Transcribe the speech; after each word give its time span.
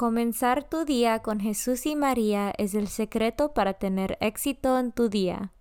Comenzar 0.00 0.64
tu 0.64 0.86
día 0.86 1.18
con 1.18 1.40
Jesús 1.40 1.84
y 1.84 1.94
María 1.94 2.54
es 2.56 2.72
el 2.72 2.88
secreto 2.88 3.52
para 3.52 3.74
tener 3.74 4.16
éxito 4.22 4.78
en 4.78 4.92
tu 4.92 5.10
día. 5.10 5.52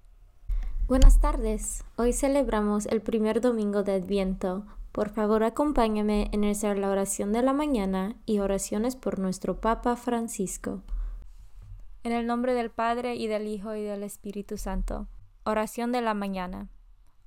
Buenas 0.88 1.20
tardes. 1.20 1.84
Hoy 1.98 2.14
celebramos 2.14 2.86
el 2.86 3.02
primer 3.02 3.42
domingo 3.42 3.84
de 3.84 3.96
Adviento. 3.96 4.66
Por 4.94 5.10
favor, 5.10 5.44
acompáñame 5.44 6.30
en 6.32 6.80
la 6.80 6.90
oración 6.90 7.34
de 7.34 7.42
la 7.42 7.52
mañana 7.52 8.16
y 8.26 8.40
oraciones 8.40 8.96
por 8.96 9.20
nuestro 9.20 9.60
Papa 9.60 9.98
Francisco. 9.98 10.84
En 12.04 12.14
el 12.14 12.26
nombre 12.26 12.54
del 12.54 12.72
Padre 12.72 13.16
y 13.16 13.28
del 13.28 13.46
Hijo 13.46 13.76
y 13.76 13.84
del 13.84 14.04
Espíritu 14.04 14.58
Santo. 14.58 15.10
Oración 15.44 15.92
de 15.92 16.00
la 16.00 16.14
mañana. 16.14 16.70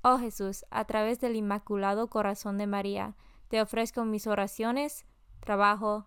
Oh 0.01 0.17
Jesús, 0.17 0.65
a 0.71 0.87
través 0.87 1.21
del 1.21 1.37
Inmaculado 1.37 2.09
Corazón 2.09 2.57
de 2.57 2.67
María, 2.67 3.17
te 3.49 3.61
ofrezco 3.61 4.07
mis 4.07 4.27
oraciones, 4.27 5.05
trabajo, 5.41 6.07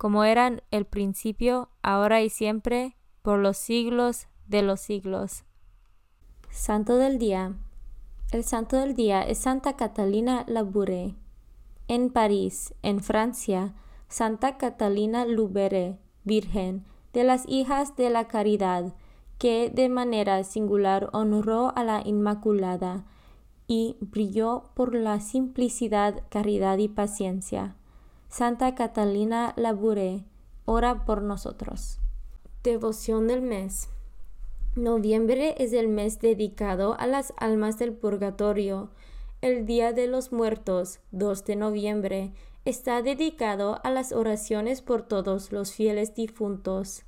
como 0.00 0.24
eran 0.24 0.62
el 0.70 0.86
principio, 0.86 1.68
ahora 1.82 2.22
y 2.22 2.30
siempre, 2.30 2.96
por 3.20 3.38
los 3.38 3.58
siglos 3.58 4.28
de 4.46 4.62
los 4.62 4.80
siglos. 4.80 5.44
Santo 6.48 6.96
del 6.96 7.18
Día. 7.18 7.58
El 8.32 8.42
Santo 8.42 8.78
del 8.78 8.94
Día 8.94 9.20
es 9.20 9.36
Santa 9.36 9.76
Catalina 9.76 10.46
Labouré. 10.48 11.16
En 11.86 12.08
París, 12.08 12.72
en 12.80 13.00
Francia, 13.00 13.74
Santa 14.08 14.56
Catalina 14.56 15.26
Lubere, 15.26 15.98
Virgen, 16.24 16.86
de 17.12 17.22
las 17.22 17.46
Hijas 17.46 17.94
de 17.96 18.08
la 18.08 18.26
Caridad, 18.26 18.94
que 19.36 19.68
de 19.68 19.90
manera 19.90 20.42
singular 20.44 21.10
honró 21.12 21.76
a 21.76 21.84
la 21.84 22.00
Inmaculada 22.06 23.04
y 23.66 23.98
brilló 24.00 24.70
por 24.72 24.94
la 24.94 25.20
simplicidad, 25.20 26.22
caridad 26.30 26.78
y 26.78 26.88
paciencia. 26.88 27.76
Santa 28.30 28.74
Catalina 28.76 29.52
Labure, 29.56 30.22
ora 30.64 31.04
por 31.04 31.20
nosotros. 31.20 31.98
Devoción 32.62 33.26
del 33.26 33.42
mes. 33.42 33.88
Noviembre 34.76 35.56
es 35.58 35.72
el 35.72 35.88
mes 35.88 36.20
dedicado 36.20 36.94
a 37.00 37.08
las 37.08 37.34
almas 37.38 37.76
del 37.80 37.92
purgatorio. 37.92 38.90
El 39.40 39.66
Día 39.66 39.92
de 39.92 40.06
los 40.06 40.30
Muertos, 40.30 41.00
2 41.10 41.44
de 41.44 41.56
noviembre, 41.56 42.32
está 42.64 43.02
dedicado 43.02 43.80
a 43.82 43.90
las 43.90 44.12
oraciones 44.12 44.80
por 44.80 45.02
todos 45.02 45.50
los 45.50 45.72
fieles 45.72 46.14
difuntos. 46.14 47.02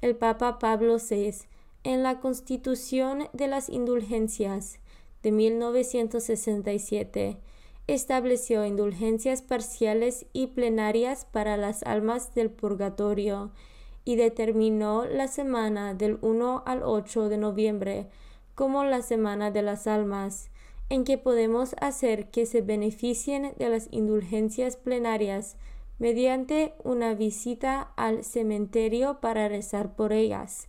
El 0.00 0.16
Papa 0.16 0.58
Pablo 0.58 0.96
VI, 0.96 1.34
en 1.84 2.02
la 2.02 2.18
Constitución 2.18 3.28
de 3.32 3.46
las 3.46 3.68
Indulgencias 3.68 4.80
de 5.22 5.30
1967, 5.30 7.38
estableció 7.86 8.64
indulgencias 8.64 9.42
parciales 9.42 10.26
y 10.32 10.48
plenarias 10.48 11.26
para 11.26 11.56
las 11.56 11.82
almas 11.82 12.34
del 12.34 12.50
purgatorio 12.50 13.50
y 14.04 14.16
determinó 14.16 15.04
la 15.04 15.28
semana 15.28 15.94
del 15.94 16.18
1 16.22 16.62
al 16.66 16.82
8 16.82 17.28
de 17.28 17.38
noviembre 17.38 18.08
como 18.54 18.84
la 18.84 19.02
semana 19.02 19.50
de 19.50 19.62
las 19.62 19.86
almas, 19.86 20.50
en 20.88 21.04
que 21.04 21.18
podemos 21.18 21.74
hacer 21.80 22.30
que 22.30 22.46
se 22.46 22.60
beneficien 22.60 23.54
de 23.58 23.68
las 23.68 23.88
indulgencias 23.90 24.76
plenarias 24.76 25.56
mediante 25.98 26.74
una 26.82 27.14
visita 27.14 27.92
al 27.96 28.24
cementerio 28.24 29.20
para 29.20 29.48
rezar 29.48 29.94
por 29.94 30.12
ellas, 30.12 30.68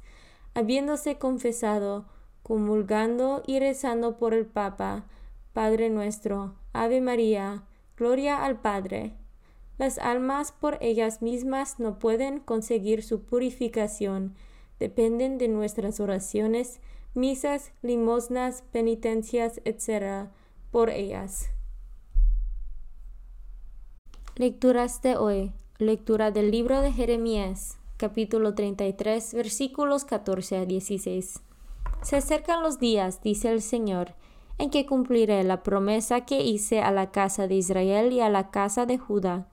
habiéndose 0.53 1.18
confesado, 1.18 2.06
comulgando 2.44 3.44
y 3.46 3.59
rezando 3.59 4.18
por 4.18 4.34
el 4.34 4.46
Papa, 4.46 5.06
Padre 5.53 5.90
nuestro, 5.90 6.53
Ave 6.84 7.02
María, 7.02 7.63
Gloria 7.97 8.44
al 8.44 8.59
Padre. 8.59 9.13
Las 9.78 9.97
almas 9.97 10.52
por 10.52 10.78
ellas 10.81 11.22
mismas 11.22 11.80
no 11.80 12.00
pueden 12.00 12.40
conseguir 12.40 13.03
su 13.03 13.24
purificación, 13.24 14.36
dependen 14.80 15.38
de 15.38 15.47
nuestras 15.47 16.00
oraciones, 16.00 16.80
misas, 17.14 17.72
limosnas, 17.81 18.64
penitencias, 18.72 19.62
etc., 19.66 20.30
por 20.72 20.90
ellas. 20.90 21.50
Lecturas 24.35 25.02
de 25.02 25.16
hoy. 25.16 25.53
Lectura 25.78 26.31
del 26.31 26.52
libro 26.52 26.81
de 26.81 26.91
Jeremías, 26.91 27.78
capítulo 27.97 28.53
33, 28.53 29.34
versículos 29.34 30.06
14 30.06 30.58
a 30.58 30.66
16. 30.66 31.41
Se 32.02 32.16
acercan 32.16 32.64
los 32.64 32.80
días, 32.80 33.22
dice 33.22 33.52
el 33.52 33.61
Señor, 33.61 34.14
en 34.57 34.69
que 34.69 34.85
cumpliré 34.85 35.43
la 35.43 35.63
promesa 35.63 36.22
que 36.22 36.43
hice 36.43 36.81
a 36.81 36.91
la 36.91 37.11
casa 37.11 37.47
de 37.47 37.55
Israel 37.55 38.13
y 38.13 38.22
a 38.22 38.29
la 38.29 38.52
casa 38.52 38.85
de 38.85 38.97
Judá. 38.97 39.47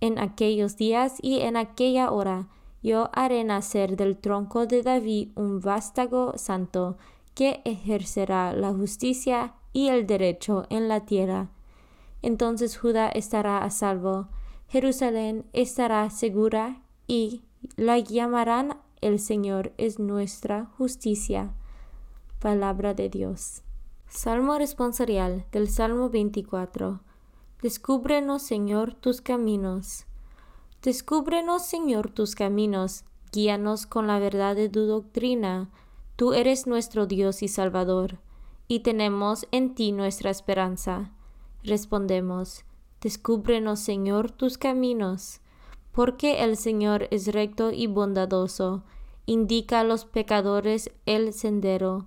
En 0.00 0.18
aquellos 0.18 0.76
días 0.76 1.18
y 1.22 1.40
en 1.40 1.56
aquella 1.56 2.10
hora 2.10 2.48
yo 2.82 3.10
haré 3.12 3.42
nacer 3.44 3.96
del 3.96 4.18
tronco 4.18 4.66
de 4.66 4.82
David 4.82 5.30
un 5.36 5.60
vástago 5.60 6.34
santo 6.36 6.98
que 7.34 7.62
ejercerá 7.64 8.52
la 8.52 8.72
justicia 8.72 9.54
y 9.72 9.88
el 9.88 10.06
derecho 10.06 10.66
en 10.70 10.88
la 10.88 11.00
tierra. 11.00 11.48
Entonces 12.22 12.76
Judá 12.76 13.08
estará 13.08 13.58
a 13.58 13.70
salvo, 13.70 14.28
Jerusalén 14.68 15.44
estará 15.52 16.08
segura 16.10 16.82
y 17.06 17.42
la 17.76 17.98
llamarán 17.98 18.76
el 19.00 19.18
Señor 19.18 19.72
es 19.76 19.98
nuestra 19.98 20.66
justicia. 20.76 21.54
Palabra 22.38 22.94
de 22.94 23.08
Dios. 23.08 23.62
Salmo 24.14 24.56
responsorial 24.56 25.44
del 25.50 25.68
Salmo 25.68 26.08
24. 26.08 27.00
Descúbrenos, 27.60 28.42
Señor, 28.42 28.94
tus 28.94 29.20
caminos. 29.20 30.06
Descúbrenos, 30.82 31.66
Señor, 31.66 32.10
tus 32.10 32.36
caminos. 32.36 33.04
Guíanos 33.32 33.86
con 33.86 34.06
la 34.06 34.20
verdad 34.20 34.54
de 34.54 34.68
tu 34.68 34.86
doctrina. 34.86 35.68
Tú 36.14 36.32
eres 36.32 36.68
nuestro 36.68 37.06
Dios 37.06 37.42
y 37.42 37.48
Salvador, 37.48 38.20
y 38.68 38.80
tenemos 38.80 39.48
en 39.50 39.74
ti 39.74 39.90
nuestra 39.90 40.30
esperanza. 40.30 41.10
Respondemos, 41.64 42.64
Descúbrenos, 43.00 43.80
Señor, 43.80 44.30
tus 44.30 44.58
caminos, 44.58 45.40
porque 45.90 46.44
el 46.44 46.56
Señor 46.56 47.08
es 47.10 47.26
recto 47.32 47.72
y 47.72 47.88
bondadoso, 47.88 48.84
indica 49.26 49.80
a 49.80 49.84
los 49.84 50.04
pecadores 50.04 50.92
el 51.04 51.32
sendero, 51.32 52.06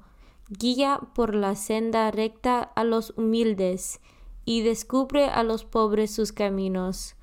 guía 0.50 1.00
por 1.14 1.36
la 1.36 1.56
senda 1.56 2.10
recta 2.12 2.62
a 2.62 2.84
los 2.84 3.14
humildes, 3.18 4.00
y 4.46 4.62
descubre 4.62 5.26
a 5.26 5.44
los 5.44 5.66
pobres 5.66 6.12
sus 6.12 6.32
caminos. 6.32 7.16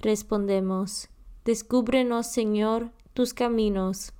Respondemos, 0.00 1.08
Descúbrenos, 1.44 2.26
Señor, 2.28 2.92
tus 3.14 3.34
caminos. 3.34 4.12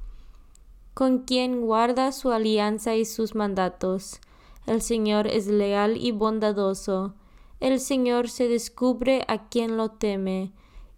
Con 0.94 1.20
quien 1.20 1.60
guarda 1.60 2.12
su 2.12 2.32
alianza 2.32 2.96
y 2.96 3.04
sus 3.04 3.34
mandatos. 3.34 4.20
El 4.66 4.82
Señor 4.82 5.26
es 5.26 5.46
leal 5.46 5.96
y 5.96 6.10
bondadoso. 6.10 7.14
El 7.60 7.78
Señor 7.78 8.28
se 8.28 8.48
descubre 8.48 9.24
a 9.28 9.48
quien 9.48 9.76
lo 9.76 9.90
teme 9.90 10.52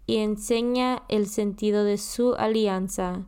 y 0.07 0.17
enseña 0.17 1.03
el 1.09 1.27
sentido 1.27 1.83
de 1.83 1.97
su 1.97 2.33
alianza. 2.35 3.25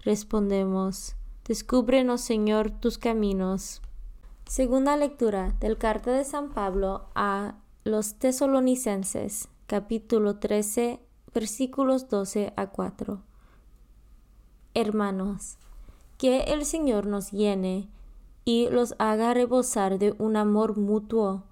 Respondemos, 0.00 1.16
Descúbrenos, 1.44 2.20
Señor, 2.20 2.70
tus 2.70 2.98
caminos. 2.98 3.82
Segunda 4.46 4.96
lectura 4.96 5.56
del 5.58 5.76
carta 5.76 6.12
de 6.12 6.22
San 6.22 6.50
Pablo 6.50 7.06
a 7.16 7.56
los 7.82 8.14
tesalonicenses, 8.14 9.48
capítulo 9.66 10.38
13, 10.38 11.00
versículos 11.34 12.08
12 12.08 12.52
a 12.54 12.68
4. 12.68 13.22
Hermanos, 14.74 15.58
que 16.16 16.42
el 16.42 16.64
Señor 16.64 17.08
nos 17.08 17.32
llene 17.32 17.88
y 18.44 18.68
los 18.68 18.94
haga 19.00 19.34
rebosar 19.34 19.98
de 19.98 20.14
un 20.18 20.36
amor 20.36 20.78
mutuo 20.78 21.42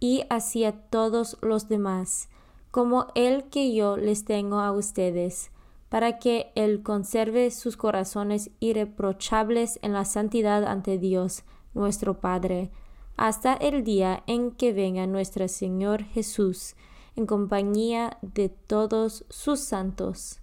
y 0.00 0.24
hacia 0.28 0.72
todos 0.72 1.36
los 1.40 1.68
demás, 1.68 2.30
como 2.72 3.06
el 3.14 3.44
que 3.44 3.72
yo 3.72 3.96
les 3.96 4.24
tengo 4.24 4.58
a 4.58 4.72
ustedes, 4.72 5.52
para 5.88 6.18
que 6.18 6.52
Él 6.54 6.82
conserve 6.82 7.50
sus 7.50 7.76
corazones 7.76 8.50
irreprochables 8.60 9.78
en 9.82 9.92
la 9.92 10.04
santidad 10.04 10.64
ante 10.64 10.98
Dios, 10.98 11.44
nuestro 11.74 12.20
Padre, 12.20 12.70
hasta 13.16 13.54
el 13.54 13.84
día 13.84 14.22
en 14.26 14.50
que 14.50 14.72
venga 14.72 15.06
nuestro 15.06 15.48
Señor 15.48 16.02
Jesús, 16.04 16.74
en 17.14 17.26
compañía 17.26 18.18
de 18.20 18.48
todos 18.48 19.24
sus 19.30 19.60
santos. 19.60 20.40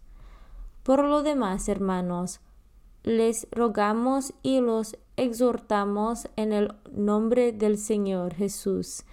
Por 0.81 1.03
lo 1.03 1.23
demás, 1.23 1.69
hermanos, 1.69 2.39
les 3.03 3.47
rogamos 3.51 4.33
y 4.41 4.59
los 4.59 4.97
exhortamos 5.17 6.29
en 6.35 6.51
el 6.51 6.73
nombre 6.91 7.51
del 7.51 7.77
Señor 7.77 8.33
Jesús, 8.33 9.03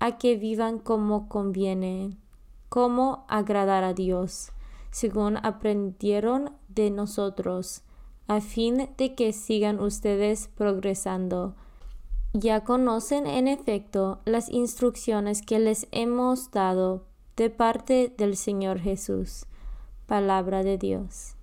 a 0.00 0.18
que 0.18 0.36
vivan 0.36 0.78
como 0.78 1.28
conviene, 1.28 2.16
como 2.68 3.24
agradar 3.28 3.84
a 3.84 3.94
Dios, 3.94 4.50
según 4.94 5.38
aprendieron 5.42 6.52
de 6.68 6.92
nosotros, 6.92 7.82
a 8.28 8.40
fin 8.40 8.88
de 8.96 9.16
que 9.16 9.32
sigan 9.32 9.80
ustedes 9.80 10.48
progresando 10.54 11.56
ya 12.36 12.64
conocen 12.64 13.28
en 13.28 13.46
efecto 13.46 14.18
las 14.24 14.50
instrucciones 14.50 15.40
que 15.40 15.60
les 15.60 15.86
hemos 15.92 16.50
dado 16.50 17.04
de 17.36 17.48
parte 17.48 18.12
del 18.18 18.36
Señor 18.36 18.80
Jesús. 18.80 19.46
Palabra 20.06 20.64
de 20.64 20.76
Dios. 20.76 21.36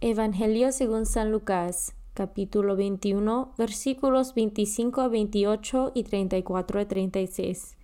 Evangelio 0.00 0.72
según 0.72 1.04
San 1.04 1.30
Lucas, 1.30 1.94
capítulo 2.14 2.76
21, 2.76 3.52
versículos 3.58 4.34
25 4.34 5.02
a 5.02 5.08
28 5.08 5.92
y 5.94 6.04
34 6.04 6.80
a 6.80 6.88
36. 6.88 7.76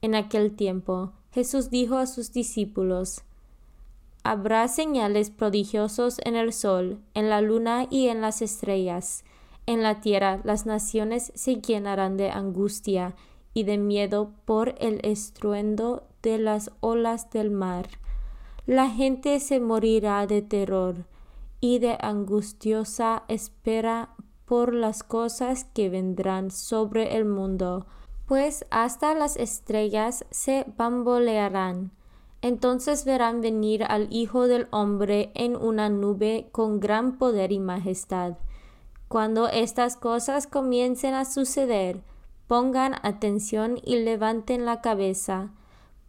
En 0.00 0.14
aquel 0.14 0.54
tiempo, 0.54 1.12
Jesús 1.32 1.70
dijo 1.70 1.96
a 1.96 2.06
sus 2.06 2.32
discípulos, 2.32 3.22
Habrá 4.24 4.68
señales 4.68 5.30
prodigiosos 5.30 6.20
en 6.24 6.36
el 6.36 6.52
sol, 6.52 7.00
en 7.14 7.28
la 7.28 7.40
luna 7.40 7.86
y 7.90 8.08
en 8.08 8.20
las 8.20 8.42
estrellas 8.42 9.24
en 9.66 9.82
la 9.82 10.00
tierra 10.00 10.40
las 10.44 10.66
naciones 10.66 11.32
se 11.34 11.56
llenarán 11.56 12.16
de 12.16 12.30
angustia 12.30 13.14
y 13.54 13.64
de 13.64 13.78
miedo 13.78 14.32
por 14.44 14.74
el 14.80 15.00
estruendo 15.04 16.04
de 16.22 16.38
las 16.38 16.70
olas 16.80 17.30
del 17.30 17.50
mar. 17.50 17.88
La 18.66 18.88
gente 18.90 19.38
se 19.40 19.60
morirá 19.60 20.26
de 20.26 20.42
terror 20.42 21.04
y 21.60 21.78
de 21.78 21.96
angustiosa 22.00 23.24
espera 23.28 24.10
por 24.46 24.74
las 24.74 25.02
cosas 25.02 25.64
que 25.64 25.88
vendrán 25.88 26.50
sobre 26.50 27.16
el 27.16 27.24
mundo, 27.24 27.86
pues 28.26 28.64
hasta 28.70 29.14
las 29.14 29.36
estrellas 29.36 30.24
se 30.30 30.66
bambolearán. 30.76 31.92
Entonces 32.42 33.04
verán 33.04 33.40
venir 33.40 33.84
al 33.84 34.08
Hijo 34.10 34.48
del 34.48 34.66
Hombre 34.72 35.30
en 35.34 35.56
una 35.56 35.88
nube 35.88 36.48
con 36.50 36.80
gran 36.80 37.16
poder 37.16 37.52
y 37.52 37.60
majestad. 37.60 38.34
Cuando 39.06 39.48
estas 39.48 39.96
cosas 39.96 40.48
comiencen 40.48 41.14
a 41.14 41.24
suceder, 41.24 42.02
pongan 42.48 42.96
atención 43.02 43.78
y 43.84 43.96
levanten 43.96 44.64
la 44.64 44.80
cabeza, 44.80 45.52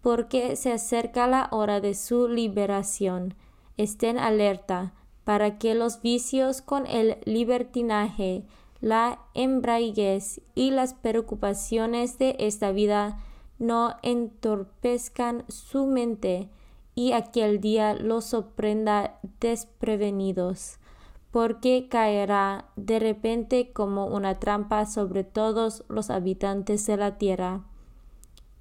porque 0.01 0.55
se 0.55 0.71
acerca 0.73 1.27
la 1.27 1.49
hora 1.51 1.79
de 1.79 1.93
su 1.93 2.27
liberación. 2.27 3.35
Estén 3.77 4.17
alerta 4.17 4.93
para 5.23 5.59
que 5.59 5.75
los 5.75 6.01
vicios 6.01 6.61
con 6.61 6.87
el 6.87 7.17
libertinaje, 7.25 8.43
la 8.81 9.19
embraiguez 9.35 10.41
y 10.55 10.71
las 10.71 10.93
preocupaciones 10.95 12.17
de 12.17 12.35
esta 12.39 12.71
vida 12.71 13.19
no 13.59 13.95
entorpezcan 14.01 15.45
su 15.47 15.85
mente 15.85 16.49
y 16.95 17.13
aquel 17.13 17.59
día 17.59 17.93
los 17.93 18.25
sorprenda 18.25 19.19
desprevenidos 19.39 20.79
porque 21.33 21.87
caerá 21.89 22.65
de 22.75 22.99
repente 22.99 23.73
como 23.73 24.05
una 24.05 24.35
trampa 24.35 24.85
sobre 24.85 25.23
todos 25.23 25.83
los 25.89 26.11
habitantes 26.11 26.85
de 26.85 26.95
la 26.95 27.17
tierra. 27.17 27.63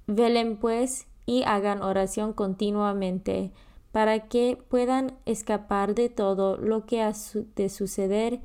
Velen 0.07 0.57
pues 0.57 1.05
y 1.27 1.43
hagan 1.43 1.83
oración 1.83 2.33
continuamente, 2.33 3.51
para 3.91 4.27
que 4.27 4.57
puedan 4.69 5.13
escapar 5.27 5.93
de 5.93 6.09
todo 6.09 6.57
lo 6.57 6.87
que 6.87 7.03
ha 7.03 7.13
de 7.55 7.69
suceder 7.69 8.41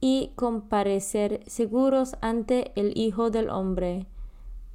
y 0.00 0.30
comparecer 0.36 1.42
seguros 1.48 2.14
ante 2.20 2.70
el 2.76 2.96
Hijo 2.96 3.30
del 3.30 3.50
Hombre. 3.50 4.06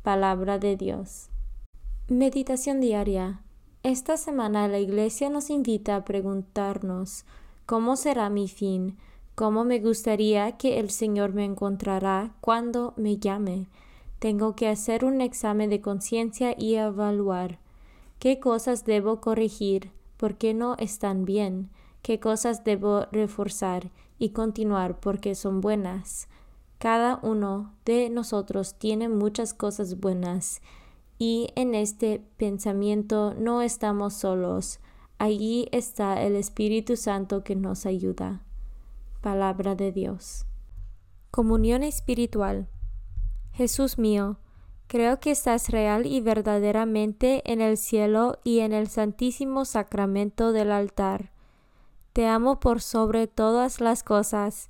Palabra 0.04 0.60
de 0.60 0.78
Dios. 0.78 1.28
Meditación 2.08 2.80
diaria. 2.80 3.42
Esta 3.84 4.16
semana 4.16 4.70
la 4.70 4.80
Iglesia 4.80 5.30
nos 5.30 5.50
invita 5.50 5.98
a 5.98 6.06
preguntarnos 6.06 7.26
¿Cómo 7.66 7.98
será 7.98 8.30
mi 8.30 8.48
fin? 8.48 8.98
¿Cómo 9.36 9.66
me 9.66 9.80
gustaría 9.80 10.54
que 10.54 10.80
el 10.80 10.90
Señor 10.90 11.34
me 11.34 11.44
encontrará 11.44 12.34
cuando 12.40 12.94
me 12.96 13.18
llame? 13.18 13.68
Tengo 14.20 14.56
que 14.56 14.70
hacer 14.70 15.04
un 15.04 15.20
examen 15.20 15.70
de 15.70 15.82
conciencia 15.82 16.56
y 16.58 16.76
evaluar 16.76 17.60
qué 18.20 18.40
cosas 18.40 18.86
debo 18.86 19.20
corregir, 19.20 19.92
porque 20.16 20.54
no 20.54 20.78
están 20.78 21.26
bien, 21.26 21.70
qué 22.04 22.22
cosas 22.22 22.64
debo 22.64 23.08
reforzar 23.12 23.92
y 24.18 24.30
continuar 24.30 25.02
porque 25.02 25.36
son 25.36 25.60
buenas. 25.60 26.30
Cada 26.80 27.20
uno 27.24 27.76
de 27.84 28.10
nosotros 28.10 28.76
tiene 28.80 29.10
muchas 29.10 29.54
cosas 29.54 30.00
buenas 30.00 30.62
y 31.18 31.50
en 31.56 31.76
este 31.76 32.24
pensamiento 32.38 33.34
no 33.38 33.62
estamos 33.62 34.14
solos. 34.14 34.80
Allí 35.18 35.68
está 35.74 36.24
el 36.24 36.38
Espíritu 36.38 36.96
Santo 36.96 37.44
que 37.44 37.58
nos 37.58 37.86
ayuda. 37.86 38.46
Palabra 39.20 39.76
de 39.76 39.92
Dios. 39.92 40.46
Comunión 41.32 41.84
espiritual. 41.84 42.70
Jesús 43.52 43.98
mío, 43.98 44.38
creo 44.88 45.20
que 45.20 45.32
estás 45.32 45.68
real 45.68 46.06
y 46.06 46.22
verdaderamente 46.22 47.42
en 47.52 47.60
el 47.60 47.76
cielo 47.76 48.40
y 48.46 48.60
en 48.60 48.72
el 48.72 48.88
santísimo 48.88 49.66
sacramento 49.66 50.54
del 50.54 50.72
altar. 50.72 51.34
Te 52.14 52.26
amo 52.26 52.62
por 52.62 52.80
sobre 52.80 53.28
todas 53.28 53.82
las 53.82 54.02
cosas 54.02 54.70